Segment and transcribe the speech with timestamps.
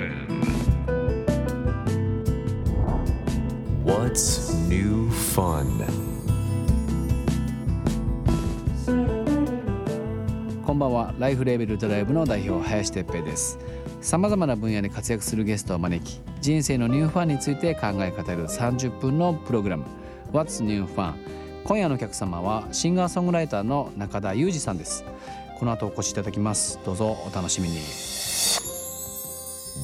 [0.00, 0.40] FM
[3.84, 5.66] What's new fun?
[10.64, 11.14] こんばんは。
[11.18, 13.58] ライフレーベルドライブの代表林哲平です。
[14.00, 19.84] さまざまな分野で活躍するゲストを招き人生のニューファンについて考え語る30分のプログラム。
[20.32, 21.12] What's New Fun?
[21.64, 25.04] 今夜のお客様はシンガーソングライターの中田裕二さんです。
[25.58, 26.80] この後お越しいただきます。
[26.86, 27.80] どうぞお楽しみに。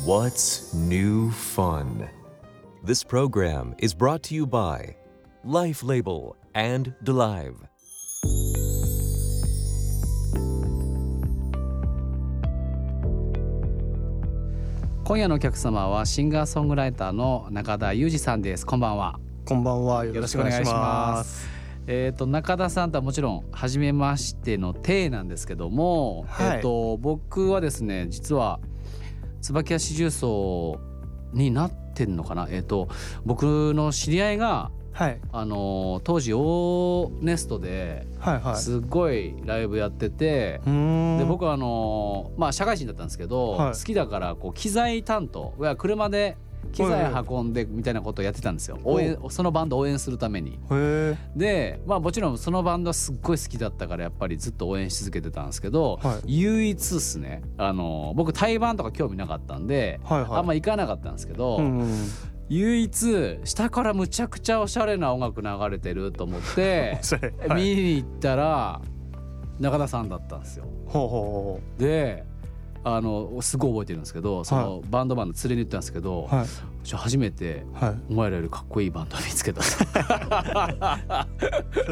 [0.07, 2.09] What's new fun?
[2.85, 4.95] This program is brought to you by
[5.43, 7.57] Life Label and Delive.
[15.03, 20.05] 今夜のお客様はシンガーソングライターの中田裕二さんですこんばんはこんばんは。
[20.05, 21.49] よよろしくお願いします。
[21.89, 28.61] えー、と中田さんとはもちろん初めましての体なんですけども、はいえー、と僕はですね実は
[29.47, 30.81] 椿屋四重奏
[31.33, 32.89] になってんのかな、えー、と
[33.25, 38.57] 僕の知り合いが、はいあのー当時オーネストではいはい。
[38.57, 40.61] すっごいライブやってて。
[40.65, 46.37] で僕はあのーまあ社会人だったんですけど、はい好きだからこう機材担当いや車で
[46.73, 50.59] 機材運んでみたいなことをやってたんですよ応援そのバンドを応援するために。
[51.35, 60.31] でまあもちろんそのバンドはすっごい好きだったからやっぱりずっと応援し続けてたんですけど、はい唯一っすねあの僕対バンとか興味なかったんで、はいはい。
[60.39, 62.11] あんま行かなかったんですけど、うんうん。
[62.49, 66.99] 唯一下からむちゃくちゃおしゃれな音楽流れてると思って
[67.49, 68.81] はいに行ったら
[69.59, 70.65] 中田さんだったんですよ。
[70.87, 72.25] ほうほで
[72.89, 76.27] あのすごい覚えてるんですけどそのバンドマンの連れに行ったんですけど。
[76.27, 76.47] はい
[76.95, 77.97] 初めてはい。
[78.11, 79.61] お前らよりかっこいいバンド見つけた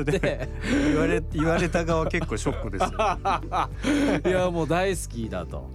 [0.05, 0.49] でで
[0.87, 2.91] 言われ言われた側結構ショックですよ。
[2.97, 3.69] あ
[4.25, 5.69] いやもう大好きだと。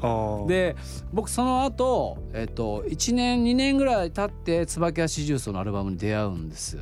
[0.45, 0.77] ー、で
[1.11, 6.77] 僕その後、えっと1年2年ぐらい経って椿足重奏のアルバムに出会うんです。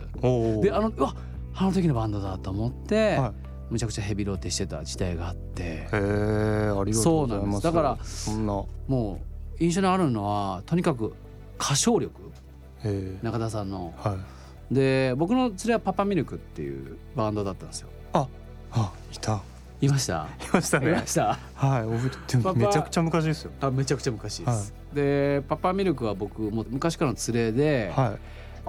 [0.61, 1.16] であのうわ
[1.56, 3.34] あの時のバンドだと思って、は
[3.69, 7.63] むちゃくちゃヘビロテしてた時代があってへえ、ありがとうございます。
[7.63, 8.53] だからそんな。
[8.88, 9.22] も
[9.59, 11.13] う印象にあるのはとにかく
[11.59, 12.31] 歌唱力。
[13.23, 13.94] 中田さんの。
[13.97, 14.17] は
[14.72, 14.73] い。
[14.73, 17.89] で僕の連れはパパミルクっていうバンドだったんですよ。
[18.13, 18.28] あ、
[19.11, 19.41] いた。
[19.79, 20.28] いました？
[20.41, 21.03] いましたいまね。
[21.05, 21.38] した？
[21.55, 22.57] はい。
[22.57, 23.51] めちゃくちゃ昔ですよ。
[23.61, 24.73] あめちゃくちゃ昔です。
[24.73, 28.19] はでパパミルクは僕も昔からの連れで、はい。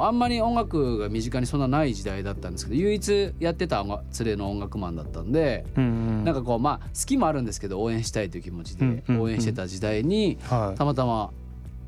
[0.07, 6.25] あんまり音楽が身近にそんなない時代だったんですけど唯一やってた連れの音楽マンだったんで、うんうん。
[6.25, 11.31] なんかこうまあ好きもあるんですけど応援したいという気持ちで応援してた時代に、はたまたま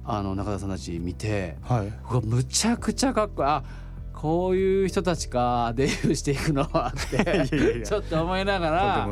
[0.04, 1.72] あの中田さんたち見てい。
[1.72, 1.86] はい。
[1.86, 3.62] うわむちゃくちゃかっこいいあ
[4.20, 9.08] こういう人たちかデビューしていくのはってちょっと思いながら。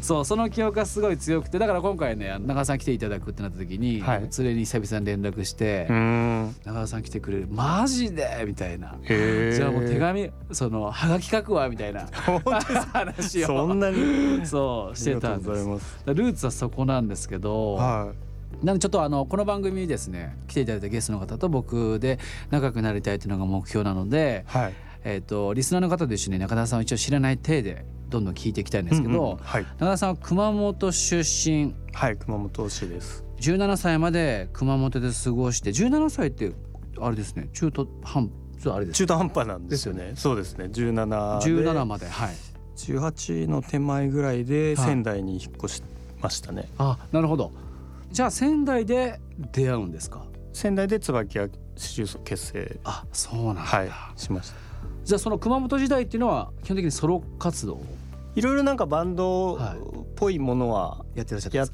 [0.00, 6.56] そうその記憶がすごい強くてだから今回ね中田さん来ていただくってなった時に、はい連れに久々に連絡してうーん。
[6.64, 8.94] 「中田さん来てくれるマジで?」みたいな。
[9.06, 12.06] じゃあもう手紙そのはがき書くわみたいな
[12.92, 14.46] 話をそんなに？
[14.46, 15.50] そうしてたんです。
[16.06, 18.12] ルーツはそこなんですけど、は
[18.62, 22.18] なんでちょっとあのこの番組にですね来ていただいたゲストの方と僕で
[22.50, 24.58] 仲良くなりたいというのが目標なので、い。
[24.58, 24.74] はい。
[25.06, 29.62] えー、とリスナーの方と一緒に中田さんを一応知らない体でどんどん聞いていきたいんですけど、うんうんはい。
[29.62, 33.24] 中田さんは熊本出身はい、熊本市です。
[33.40, 36.52] 17歳まで熊本で過ごして17歳って
[36.98, 38.30] あれですね中途半
[38.66, 40.12] あれです中途半端なんですよね。
[40.16, 40.68] そうですね。
[40.70, 41.38] 十七。
[41.40, 42.34] 17まではい
[42.76, 45.82] 十八の手前ぐらいではい仙台に引っ越し
[46.20, 46.68] ましたね。
[46.78, 47.52] あなるほど
[48.10, 49.20] じゃあ仙台で
[49.52, 50.24] 出会うんですか？
[50.52, 52.78] 仙台で椿屋四重奏結成。
[52.84, 54.56] あそうなんだ、はい、しました。
[55.04, 57.74] じゃあその熊本時代っていうのは基本的にソロ活動？
[57.74, 57.82] を
[58.36, 61.68] いろいろなんかバンドはいっぽいものはやってらっしゃったんやっ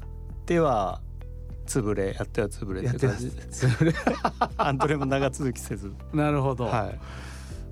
[0.45, 1.01] ては
[1.67, 3.31] 潰れ、やっては潰れやって感じ。
[4.57, 5.93] アントレも長続きせず。
[6.13, 6.99] なるほど、はい。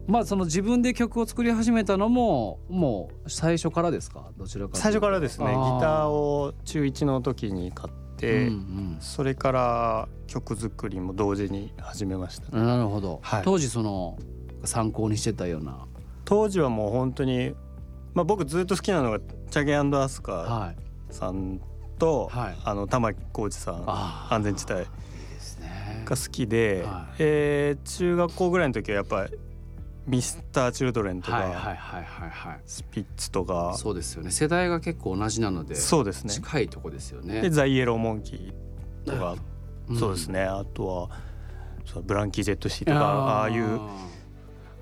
[0.07, 4.31] まあその自分で曲を作り始めたのももう最初からですか？
[4.37, 5.47] どちらか最初からですね。
[5.47, 12.45] ギターを中一の時に買って、うんそれから曲作りも同時に始めました。
[12.51, 13.41] うん、なるほど、はい。
[13.43, 14.17] 当時その
[14.63, 15.85] 参考にしてたような。
[16.25, 17.55] 当時はもう本当に、
[18.13, 19.19] まあ、僕ずっと好きなのが
[19.49, 21.13] チャゲアスカはい。
[21.13, 21.59] さん
[21.97, 22.57] と、はい。
[22.63, 23.83] あの玉置浩二さん
[24.33, 24.85] 安全地帯
[26.05, 27.15] が好きで、はい。
[27.19, 29.37] えー中学校ぐらいの時はやっぱり
[30.09, 32.59] ミスター・チルドレンとか、はいはいはいはいはい。
[32.65, 33.75] スピッツとか。
[33.77, 34.31] そうですよね。
[34.31, 36.31] 世代が結構同じなのでそうですね。
[36.33, 37.41] 近いとこですよね。
[37.41, 39.35] でザ・イエロー・モンキーとか、
[39.93, 39.97] ん。
[39.97, 40.43] そうですね。
[40.43, 41.09] あとは
[41.85, 43.79] そうブランキー・ジェット・シティとかああいう。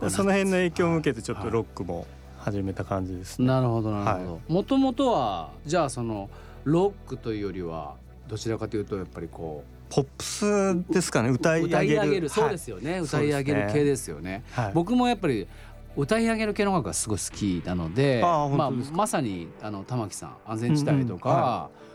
[0.02, 2.06] ーその辺の影響を受けてちょっとロックも
[2.38, 3.48] 始めた感じですね。
[3.48, 4.54] なるほどなるほど。
[4.54, 6.30] もともとはじゃあその
[6.64, 7.96] ロックというよりは
[8.28, 12.28] どちらかというとやっぱりこうポップスですかね歌い上げる。
[12.28, 12.54] 歌いそうはい。
[12.54, 14.44] ですよね、歌い上げる系ですよね。
[14.52, 14.72] はい。
[14.74, 15.48] 僕もやっぱり
[15.96, 21.42] 歌い上げる系の音楽がすごい好きなのでまあまさにあの玉木さん安全地帯とか、うんうん。
[21.42, 21.87] はだから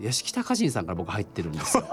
[0.00, 1.84] 屋敷隆人さんから僕入ってるんですよ。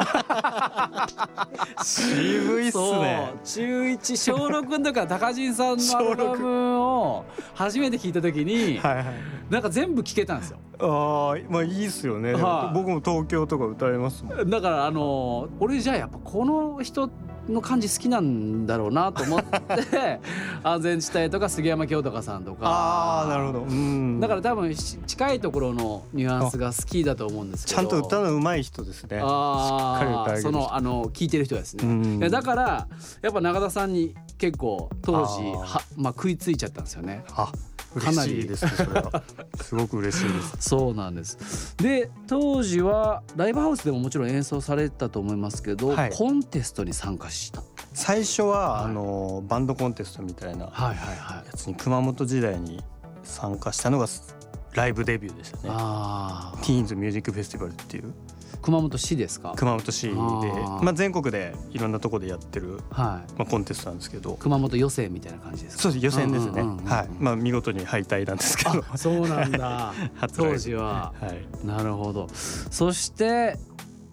[1.84, 3.34] 渋いっすね。
[3.44, 9.06] 中一小六の時から高人さんのアルバムを初めて聞いた時に、はいはい。
[9.50, 10.58] なんか全部聞けたんですよ。
[10.80, 12.74] ああまあいいっすよね、はい。
[12.74, 14.50] 僕も東京とか歌えますもん。
[14.50, 17.10] だからあの俺じゃあやっぱこの人
[17.50, 20.20] の感じ好きなんだろうなと思って
[20.64, 22.68] 安全地帯とか杉山清隆さんとか。
[22.68, 23.60] ああなるほど。
[23.62, 24.20] うん。
[24.20, 27.78] だから多分し近いところのニュアンスが好きだと思うんですけど。
[27.78, 29.20] ちゃんと歌うの上手い人ですね。
[29.24, 32.20] あしっかり歌い上げる人あそのあの聞いてる人ですね、うん。
[32.20, 32.88] だから
[33.22, 37.24] やっぱ中田さんに結構当時はまあ食いついちゃったんですよね。
[37.36, 37.52] あ
[38.02, 39.24] かなりですねそれは。
[39.62, 40.58] すごく嬉しいです。
[40.70, 41.76] そうなんです。
[41.78, 46.12] で当時はライブハウスでももちろん演奏されたと思いますけど、はい。
[46.12, 47.64] コンテストに参加した。
[47.94, 48.86] 最初は、はい。
[48.86, 52.84] あのバンドコンテストみたいなやつに熊本時代に
[53.24, 54.08] 参加したのが
[54.74, 55.64] ライブデビューでしたね。
[55.64, 56.82] ティー。
[56.84, 58.14] ンズミュージックフェスティバルっていう
[58.66, 59.54] 熊本市ですか？
[59.56, 63.34] 熊本市でまあ、全国でいろんなとこでやってる、はい。
[63.38, 64.34] まあ、コンテストなんですけど。
[64.40, 65.84] 熊本予選みたいな感じですか？
[65.84, 67.10] そうです予選ですね、はい。
[67.20, 68.84] まあ見事に敗退なんですけど。
[68.92, 69.94] あそうなんだ。
[70.36, 71.14] 当時は。
[71.22, 71.68] はい。
[71.68, 72.28] なるほど。
[72.34, 73.60] そして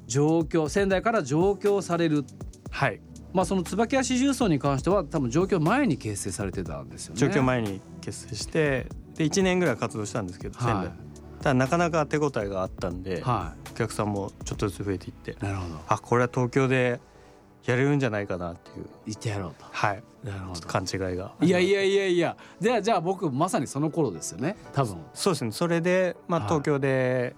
[0.07, 2.27] 上京仙台から上京される。
[2.71, 3.01] はい。
[3.33, 7.19] まあその椿屋四重奏に関しては多分上京前に結成されてたんですよね。
[7.19, 10.91] 上京前に結成してで1年ぐらい活動したんですけど、仙は台。
[10.91, 10.93] た
[11.43, 13.23] だなかなか手応えがあったんで、い。
[13.23, 15.81] はお客さんもちょっとずつ増えていっていなるほど。
[15.89, 17.01] あこれは東京で
[17.65, 18.87] やれるんじゃないかなっていう。
[19.07, 20.03] 言ってやろうはい。
[20.25, 20.61] となるほど。
[20.67, 21.33] 勘違いが。
[21.41, 22.37] いやいやいやいや。
[22.61, 24.57] じゃあじゃあ僕まさにその頃ですよね。
[24.73, 24.97] 多分。
[25.15, 25.53] そうですね。
[25.53, 26.49] それで、まあ、はい。
[26.49, 27.35] 東京で、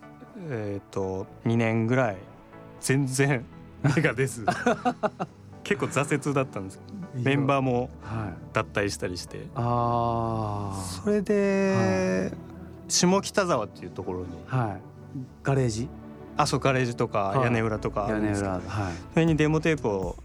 [0.50, 2.16] えっ、と2年ぐらい
[2.80, 3.44] 全然
[3.82, 4.44] 芽が出ず
[5.62, 6.80] 結構挫折だったんです。
[7.14, 8.34] メンバーもはい。
[8.52, 9.46] 脱退したりして。
[9.54, 10.72] あ
[11.04, 12.32] それで、
[12.88, 14.26] 下北沢っていうところに。
[14.50, 14.80] あはい。
[15.42, 15.88] ガレージ。
[16.36, 17.44] あそうガレージとかはい。
[17.44, 18.06] 屋根裏とか。
[18.06, 18.60] ある屋根んですけはい。
[19.12, 20.16] それにデモテープを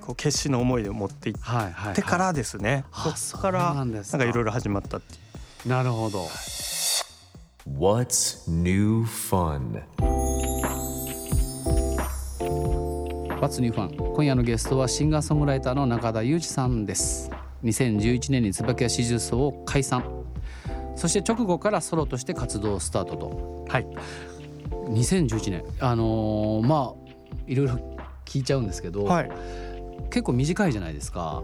[0.00, 5.18] こう決死の思いで持って行っはいはいてからですね、あそこからそうななんかいろいろ始まったってい
[5.66, 5.68] う。
[5.68, 6.26] なるほど。
[7.68, 9.82] What's new fun?
[13.40, 14.14] What's New Fun?
[14.14, 17.30] 今夜のゲストはシンガーソングライターの中田裕二さんです。
[17.64, 20.02] 2011年に椿屋四重奏を解散
[20.96, 23.66] そして直後からソロとして活動をスタートと。
[23.68, 23.86] はい。
[24.88, 25.64] 2011年。
[25.80, 27.06] あのーまあ
[27.46, 27.74] いろいろ
[28.24, 29.30] 聞いちゃうんですけど、はい。
[30.10, 31.42] 結構短いじゃないですか。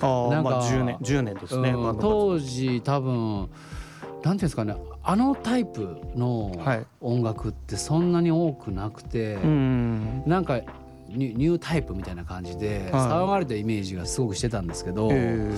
[0.00, 6.86] ああなんかまあ10年10年ですね、うん当時多分なんていうんですかねあのタイプのはい。
[7.00, 10.22] 音楽ってそんなに多くなくて、うん。
[10.26, 10.60] なんか
[11.08, 13.02] ニュータイプみたいな感じではい。
[13.02, 15.52] 騒がれたイメージがすごくしてたんですけど、え。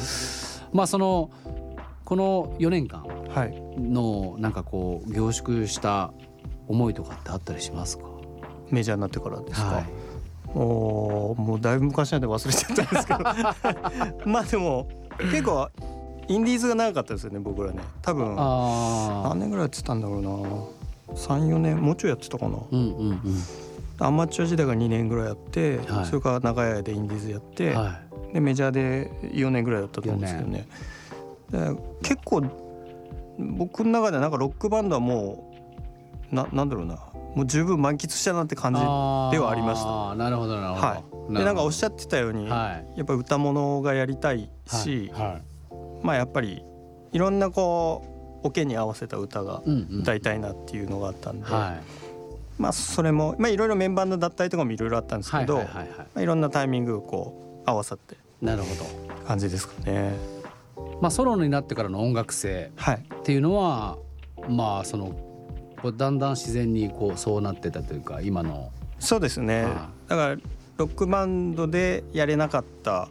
[0.73, 1.31] まあその
[2.05, 3.05] この4年間
[3.79, 6.13] のなんかこう凝縮した
[6.69, 8.05] 思いとかってあったりしますか？
[8.71, 9.87] メジャーになってからですか、はい。
[10.55, 14.27] おーもうだいぶ昔なんで忘れちゃったんですけど。
[14.31, 14.89] まあでも
[15.31, 15.69] 結構
[16.29, 17.81] インディーズが長かったですよね僕らね。
[18.01, 20.31] 多分あ何年ぐらいやってたんだろうな。
[21.15, 22.57] 34年もうちょいやってたかな。
[22.57, 23.21] あうんうん。
[23.99, 26.07] アマチュア時代が2年ぐらいやって、はい。
[26.07, 27.99] それから長い間インディーズやって、うんは
[28.33, 30.59] でメジャーで4年ぐらいだったと思うんですけどね。
[30.59, 30.67] で
[32.03, 32.43] 結構
[33.39, 35.53] 僕の中ではなんかロックバンドはも
[36.33, 36.99] うななんだろうな。
[37.35, 40.11] もう十分満喫したなって感いじではありました。
[40.11, 40.87] たなるほどなるほど。
[40.87, 41.35] はい。
[41.35, 42.99] でなんかおっしゃってたように、はい。
[42.99, 45.27] やっぱ歌物がやりたいし、はい。
[45.29, 45.43] はい。
[46.03, 46.63] まあやっぱり
[47.13, 52.61] いろんなこうオケに合わせた歌がうんうん歌いたいなっていうのがあったんで、はい。
[52.61, 55.97] まあそれもまあいろいろメンバーの脱退とかもいろいろあったんですけど、はいはいはいはい。
[55.99, 58.69] まあ、いろんなタイミングがこう合わさってなるほ
[59.27, 60.32] 感じですかね。
[61.03, 63.99] どまあソロになってからの音楽性はい、っていうのは
[64.49, 65.15] まあその
[65.97, 69.65] だんだん自然にこうそうなってたというか今の、そうですね。
[69.65, 70.37] はだから
[70.77, 73.09] ロックバンドでやれなかったは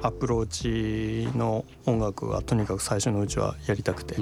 [0.00, 4.16] アプローチの音楽がとにかく最初のうちはやりたくて、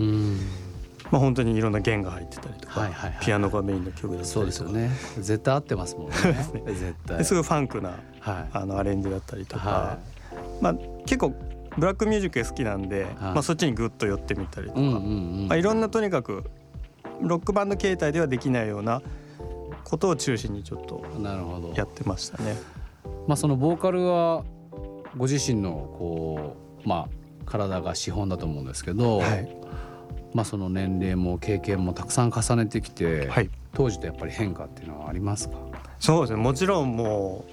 [1.10, 4.24] まあ本当にいろんな弦が入ってたりとか、はいはいはいピアノがメインの曲だったりとか。
[4.24, 4.90] そうですよね。
[5.18, 6.14] 絶対合ってますもんね。
[6.66, 7.18] 絶対。
[7.18, 8.48] ですごいファンクなはい。
[8.52, 9.98] あのアレンジだったりとか、は
[10.62, 10.74] まあ
[11.04, 11.34] 結構
[11.78, 16.44] ブラックミュージックが好きなんで、まあ、そっちにグッと寄ってみたりとか、うんうんうんまあ、いろんなとにかく
[17.20, 19.02] ロックバンド形態ではできないような
[19.84, 21.04] ことを中心にちょっと
[21.74, 22.56] やってましたね。
[23.26, 24.44] まあそのボーカルは
[25.16, 27.08] ご自身のこうまあ
[27.46, 29.56] 体が資本だと思うんですけど、はい、
[30.34, 33.50] まあその年齢も経験もたくさん重ねてきて、はい。
[33.74, 35.56] 当時とやっぱり変化っていうのはありますか？
[36.00, 36.42] そうですね。
[36.42, 37.44] もちろんも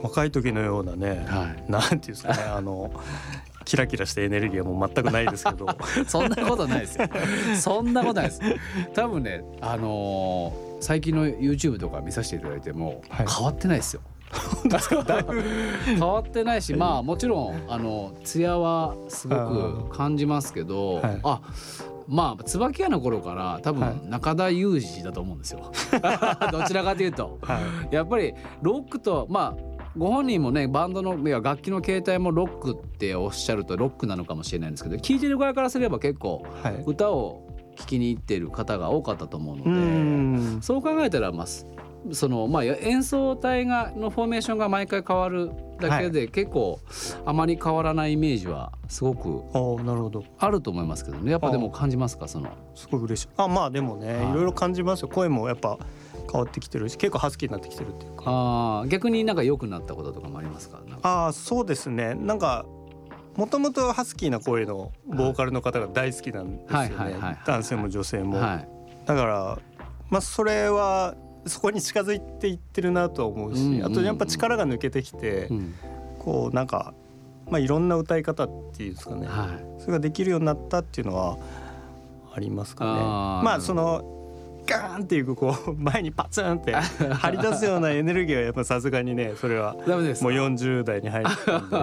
[0.00, 2.42] う若い時のようなね、はなんていうんですかね。
[2.42, 2.90] あの
[3.64, 5.66] キラキラしたエネルギーはもう全くないですけど。
[5.66, 5.68] い、
[6.06, 7.08] そんなことないですよ。
[7.56, 8.40] そんなことないです。
[8.94, 13.26] 多分ねあのー最近の YouTube とか見させていただいても、はい。
[13.28, 14.02] 変わってないですよ。
[15.88, 21.20] 変わってないしまあもちろんあの艶はすごく感じますけど、はい。
[21.22, 21.40] あ
[22.08, 23.94] まあ椿屋の頃から多はい。
[23.94, 25.70] 分中田裕二だと思うんですよ。
[26.50, 27.38] どちらかというと。
[27.42, 27.94] はい。
[27.94, 36.82] やっぱりロックとまあご本人もねバンドのいや楽器の形態もロックっておっしゃるとロックなのかもしれないんですけど聴いてる側からすれば結構はい。
[36.86, 37.46] 歌を
[37.76, 40.62] 聴きに行ってる方が多かったと思うのうでん。
[40.62, 41.66] そう考えたらまあす
[42.10, 46.80] そのまあ演奏体がのフォーメーションが毎回変わるだけで結構
[47.24, 50.24] あまり変わらないイメージはすごくああなるほど。
[50.38, 51.30] あると思いますけどね。
[51.30, 52.26] やっぱでも感じますか？
[52.28, 52.50] その。
[52.74, 53.28] すごい嬉しい。
[53.36, 54.30] あまあでもね、はい。
[54.30, 55.08] い、ろいろ感じますよ。
[55.08, 55.78] 声もやっぱ
[56.32, 58.22] 変わってきてるし結構ハスキーになってきてるっていうか。
[58.26, 60.80] あー逆になんか良くなったこととかもありますか？
[61.02, 62.14] ああそうですね。
[62.14, 62.64] なんか
[63.36, 67.38] もともとハスキーな声のボーカルの方が大好きなんですよね。
[67.46, 68.68] 男性も女性も、はい。
[69.06, 69.58] だから
[70.10, 71.14] まあそれは
[71.46, 75.74] そこに近づいていってるなとは思うし、あとやっぱ力が抜けてきて、うん。
[76.18, 76.94] こうなんか
[77.50, 79.80] まあいろんな歌い方っていうんですかね、はい。
[79.80, 81.38] それができるようになったっていうのは
[82.34, 82.90] ありますかね。
[82.92, 83.44] あー。
[83.44, 84.21] まあその
[84.66, 89.76] ガーンっていうこう前にパツンって張り出すようなエネルギーはやっぱさすがにねそれは。
[89.86, 91.76] ダメですもう40代に入ったんで。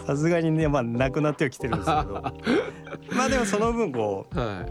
[0.06, 2.22] さすがにねまあなくなってはきてるんですけど。
[3.16, 4.66] まあでもその分こは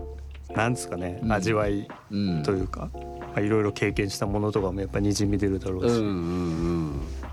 [0.50, 1.32] うなんですかねうん。
[1.32, 2.44] 味わいいうん。
[2.44, 2.90] というか。
[2.94, 6.92] まあいろいろ経験したものとかもやっぱにじみ出るだろうし、うんうんうん。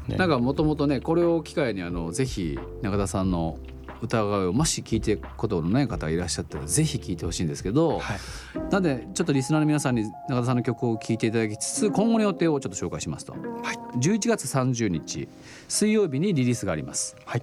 [0.09, 0.17] ね。
[0.17, 3.59] なんかもともとねこれを機会にあのぜひ中田さんの
[4.03, 8.19] 歌声をもし聞いていくことのない方がいらっしゃったらぜひ聞いてほしいんですけど、はい。
[8.71, 13.35] なんでちょっとリスナーの皆さんに中田さんの曲を聴いていただきつつ今後の予定をちょっと紹介しますと、
[13.99, 15.29] 11月30日
[15.69, 17.17] 水曜日にリリースがあります。
[17.25, 17.43] はい。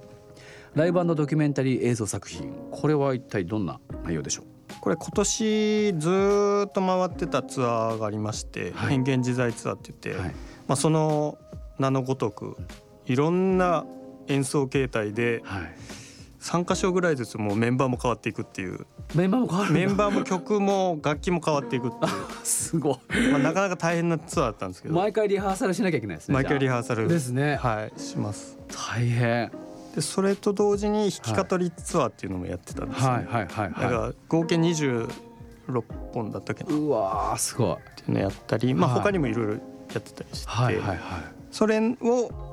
[0.74, 2.52] ライブドキュメンタリー映像作品。
[2.70, 4.44] これは一体どんな内容でしょう？
[4.80, 8.90] これ今年ずーっと回ってたツアーがありまして、はい。
[8.90, 10.34] 変幻自在ツアーって言って、はい。
[10.66, 11.38] まあ、その
[11.78, 12.56] 名のごとく
[13.06, 13.84] いろんな
[14.28, 15.74] 演奏形態ではい
[16.44, 18.86] 3箇所ぐらいずつもうメンバーも変わっていくっていう。
[19.14, 22.08] メンバーも変わるメンバーも曲も楽器も変わっていくってい
[22.44, 24.96] すごう、まあ、なかなか大変なツアーだったんですけいど。
[24.96, 27.56] 毎回リハーサルしなきゃいけないですね毎回リハハーサルですね。
[27.56, 28.58] はい、します。
[28.92, 29.50] 大変。
[29.94, 35.08] でそれと同時に弾き語りツアーっていうのもやってたんですよ、はいはいはいだかはら合計26
[36.12, 36.70] 本だったっけな。
[36.70, 37.76] っいうわーすごい。
[37.96, 39.00] ていうのやったり、まあ、はい。
[39.00, 39.58] 他にもいろいろや
[39.98, 40.98] ってたりして、はいはいはい。
[41.50, 42.43] それを、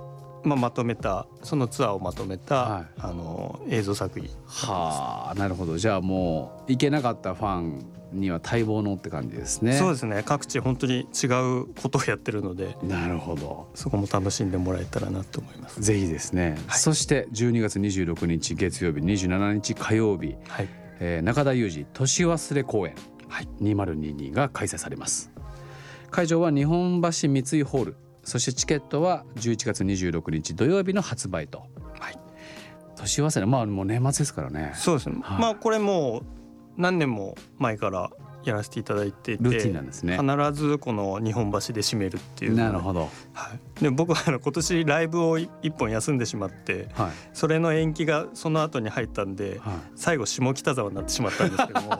[0.43, 2.85] まあ、まとめたそのツアーをまとめた、はい。
[2.99, 5.77] あの映像作品はあなるほど。
[5.77, 9.73] じゃあもう行けなかったファンには待望のって感じですね。
[9.73, 10.23] そうですね。
[10.25, 13.69] 各地本当に違うことをやってるのでなるほど。
[13.73, 15.81] そこも楽しんでもらえたらなと思います。
[15.81, 16.79] ぜひですね、はい。
[16.79, 20.67] そして12月26日月曜日27日火曜日、はい、
[20.99, 22.95] えー中田裕二年忘れ公演、
[23.27, 25.31] はい、2022が開催されます。
[26.09, 31.65] 会場は日本橋三井ホールそしてチケットは11月26日土曜日の発売と、
[31.99, 32.19] はい、
[32.95, 34.71] 年忘れまあもう年末ですからね。
[34.75, 35.41] そうですね、はい。
[35.41, 36.23] まあこれもう
[36.77, 38.11] 何年も前から
[38.43, 39.81] やらせていただいていてね。
[39.91, 42.55] 必ずこの日本橋で締めるっていう。
[42.55, 47.11] なるほど、はい、で僕はあの今年ライブを一本休んでしまってはい。
[47.33, 51.93] それの延期がその後に入ったんでは最後下北沢になってしまったんですけども。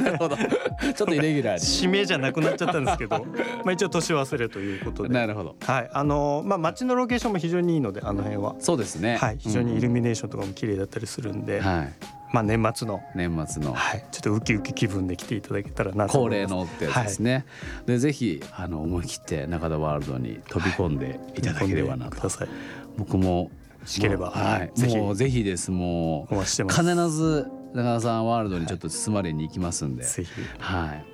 [0.00, 0.36] い、 なるほど。
[0.36, 0.46] ちょ
[0.90, 3.24] っとイレギュラー締めじゃなくなっちゃったんですけど
[3.64, 5.14] まあ一応年忘れということにで。
[5.14, 5.56] なるほど。
[5.60, 9.16] はい、あのまあ街のロケーションも非常にいいのであの辺は、そうですね。
[9.16, 13.72] はい、非常にイルミネーションとかも綺麗だったりするんで、はいまあ年末の、年末の。
[13.72, 16.28] はい、ちょっとウキウキ気分で来ていただけたらなと恒。
[16.28, 17.46] 例のってやつですね、
[17.86, 22.48] でぜひあの思い切って中田ワールドに飛び込んでいただければなと、ください。
[22.96, 23.50] 僕も
[23.84, 24.26] しければ。
[24.26, 24.70] もうはい。
[24.74, 24.96] ぜひ。
[24.96, 25.70] もうぜひです。
[25.70, 26.82] もおう待ちしてます。
[26.82, 30.30] 必ず中田さんワールドにちょっと包まれに行きますんで、ぜひ。
[30.58, 31.04] はい、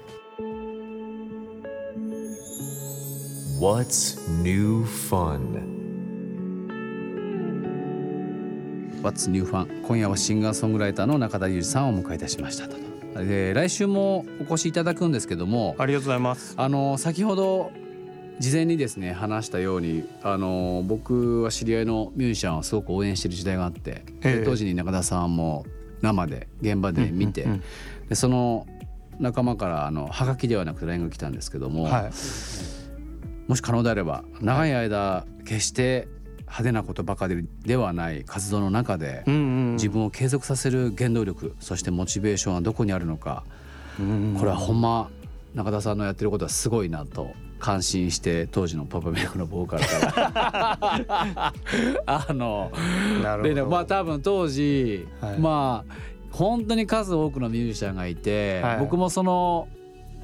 [3.60, 5.71] What's new fun?
[9.02, 12.76] What's New Fun 今夜はシンガーソングライターの中田裕二さんをお迎えいたしましたと
[13.24, 16.54] で来週もお越しいただくんですけどもありがとうございます。
[16.56, 17.72] あの先ほど
[18.38, 25.66] 事前にですね話したようにあの僕は知り合いのミュージシャンをすごく応援してる時代があって、ええで当時に中田さんも
[26.00, 27.46] 生で現場で見て、
[28.08, 28.66] でその
[29.18, 32.10] 仲間からあのハガキではなくて LINE が来たんですけども、はい。
[33.48, 36.08] もし可能であれば長い間決して
[36.52, 39.24] 派手なことばかりではない活動の中で。
[39.26, 43.42] 自分を継続させる原動力そしてモチベーションはどこにあるのか。
[43.98, 45.08] うんこれはほんま
[45.54, 50.78] 中田さんのやってることはすごいなと感心して当時のパパミルクのボーカルか
[51.16, 51.52] ら。
[52.06, 52.70] あの
[53.42, 55.38] でねまあ多分当時、はい。
[55.38, 55.94] まあ
[56.30, 58.78] 本当に数多くのミュージシャンがいて、はい。
[58.78, 59.68] 僕もその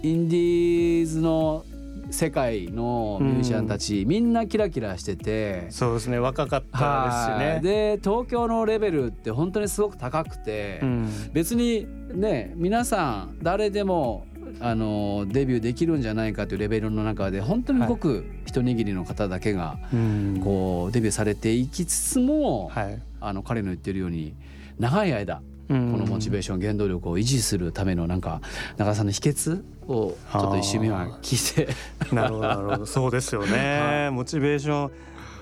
[0.02, 1.64] インディーズの
[2.10, 5.66] 世界のミュージシャンたち、みんなキラキラしてて。
[5.70, 7.96] そうですね若かったはいですしね。
[7.96, 11.08] で東京のレベルって本当にすごく高くて、うん。
[11.32, 14.26] 別にね皆さん誰でも
[14.60, 20.40] あのデビューできるんじゃないかというレベルの中で本当にごく一握りの方だけがうん。
[20.42, 23.02] こうデビューされていきつつも、はい。
[23.20, 24.34] あの彼の言ってるように
[24.78, 28.40] 長い間ここのモチベーション原動力を維持するためのなんか
[28.78, 31.74] 中田さんの秘訣をちょっと一瞬目は聞いて。
[32.14, 32.86] なるほどなるほど。
[32.86, 34.90] そうですよね、はモチベーション。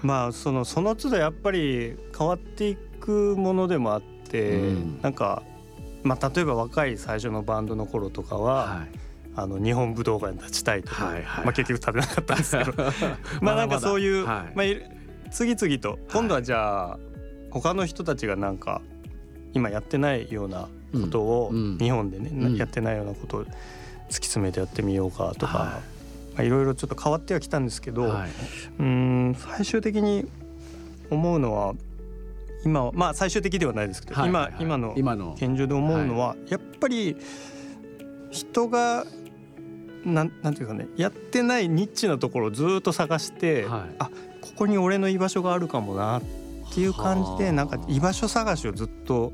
[0.03, 5.01] まあそのその都度やっぱり変わっていくものでもあって、うん。
[5.01, 5.45] なんか
[6.03, 8.89] まあ例えば若い最初のバンドの頃とかは、はい。
[9.39, 12.73] あの日本武道館に立ちたいとか、はいはいまあ結局立てなかったんですけど。
[13.43, 15.99] まあなんかそういうまだまだはいまあ次々と。
[16.11, 16.99] 今度はじゃあ
[17.51, 18.83] 他の人たちがなんか
[19.57, 22.57] 今やってないようなことを日本でね、うん。
[22.57, 25.81] やってないようなことを突き詰めてやってみようかとか、
[26.37, 26.49] はい。
[26.51, 28.31] ろいろちょっと変わってはきたんですけど、はい。
[28.79, 30.27] うーん最終的に
[31.11, 31.75] 思うのは
[32.67, 34.63] 今はまあ最終的ではないですけど、今はいはい。
[34.63, 35.35] 今の今の。
[35.39, 37.17] 現状で思うのは、やっぱり
[38.31, 39.07] 人が
[40.05, 43.95] なんなんていうかねやってないニッチなところをずっと探して、はい。
[44.01, 44.11] あ
[44.43, 46.46] ここに俺の居場所があるかもなって
[46.81, 49.33] いう感じはあでなんか居場所探しをずっと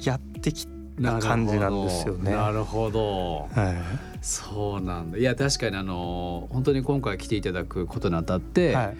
[0.00, 0.66] やってき
[1.02, 2.32] た感じなんですよね。
[2.32, 3.48] なるほど。
[3.52, 3.74] はい。
[4.20, 5.18] そうなんだ。
[5.18, 8.96] いや確かにあの本当に今回来ていただくことにあたって、はい。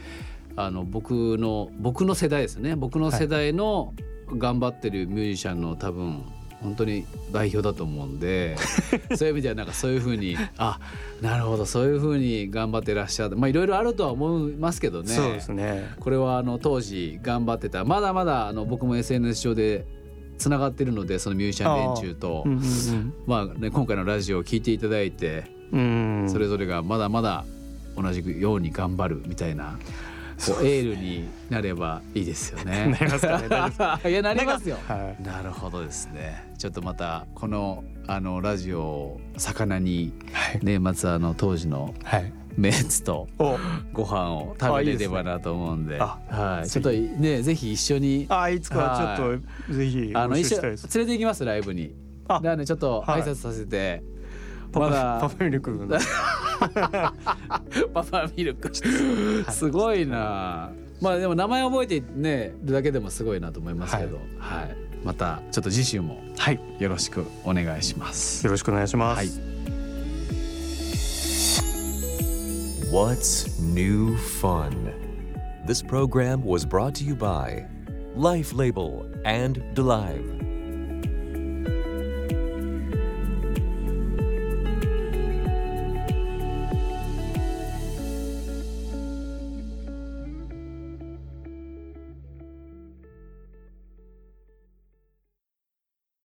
[0.56, 2.76] あの僕の僕の世代ですね。
[2.76, 3.94] 僕の世代の
[4.36, 6.24] 頑張ってるミュージシャンの多分
[6.62, 8.56] 本当に代表だと思うんで
[9.16, 10.80] そういう意味ではなんかそういうふうにあ
[11.22, 13.36] なるほどそういうふうに頑張ってらっしゃる。
[13.36, 15.08] まあいろいろあるとは思いますけどね。
[15.08, 15.94] そうですね。
[16.00, 17.84] これはあの当時頑張ってた。
[17.84, 19.86] まだまだあの僕も SNS 上で
[20.38, 22.42] つながってるのでそのミュージシャン連中と。
[22.44, 26.30] うんうんまあね今回のラジオを聞いていただいてうんうん。
[26.30, 27.44] それぞれがまだまだ
[27.96, 29.78] 同じように頑張るみたいな
[30.46, 32.96] こうエールになればいいですよね。
[33.00, 34.76] なりますかね いやなりますよ。
[34.86, 36.52] はいなるほどですね。
[36.58, 42.32] ちょっとまたこのあのラジオを魚にはい年末あの当時のはい。
[42.56, 43.56] メンツとお
[43.92, 46.68] ご飯を食べれればなと思うんで、あはい。
[46.68, 50.60] ちょっとねぜひ一緒にあいつかちょっとぜひあの一緒。
[50.62, 51.94] 連れて行きますライブに。
[52.26, 54.02] あなのでちょっとはい挨拶させて、
[54.72, 55.86] まだパパミルクの。
[57.94, 58.70] パパミルク。
[59.50, 60.70] すごいな。
[61.00, 64.76] まあでも名前覚えてねるだけでもすごいなと思いますけど、はい。
[65.04, 66.60] またちょっと次週もはい。
[66.78, 68.44] よろしくお願いします。
[68.44, 69.18] よろしくお願いします。
[69.18, 69.58] はい。
[72.90, 74.92] What's New Fun?
[75.66, 77.66] This program was brought to you by
[78.16, 80.37] Life Label and DeLive.